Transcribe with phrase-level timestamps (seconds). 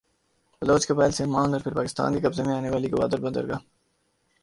[0.61, 3.61] بلوچ قبائل سے عمان اور پھر پاکستان کے قبضے میں آنے والی گوادربندرگاہ